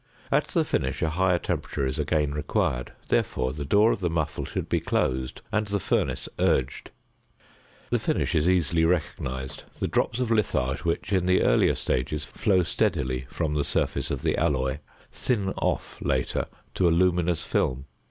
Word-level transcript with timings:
At 0.31 0.45
the 0.45 0.65
finish 0.65 1.03
a 1.03 1.11
higher 1.11 1.37
temperature 1.37 1.85
is 1.85 1.99
again 1.99 2.31
required: 2.31 2.91
therefore 3.09 3.53
the 3.53 3.63
door 3.63 3.91
of 3.91 3.99
the 3.99 4.09
muffle 4.09 4.45
should 4.45 4.67
be 4.67 4.79
closed 4.79 5.41
and 5.51 5.67
the 5.67 5.79
furnace 5.79 6.27
urged. 6.39 6.89
The 7.91 7.99
finish 7.99 8.33
is 8.33 8.49
easily 8.49 8.83
recognised. 8.83 9.65
The 9.79 9.87
drops 9.87 10.17
of 10.17 10.31
litharge 10.31 10.79
which 10.79 11.13
in 11.13 11.27
the 11.27 11.43
earlier 11.43 11.75
stages 11.75 12.25
flow 12.25 12.63
steadily 12.63 13.27
from 13.29 13.53
the 13.53 13.63
surface 13.63 14.09
of 14.09 14.23
the 14.23 14.37
alloy, 14.39 14.79
thin 15.11 15.49
off 15.57 16.01
later 16.01 16.47
to 16.73 16.87
a 16.87 16.89
luminous 16.89 17.43
film. 17.45 17.85